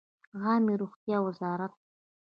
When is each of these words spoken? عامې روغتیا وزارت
عامې 0.41 0.73
روغتیا 0.81 1.17
وزارت 1.25 1.73